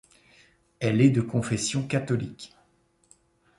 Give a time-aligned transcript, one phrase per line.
[0.79, 2.57] Elle est de confession catholique.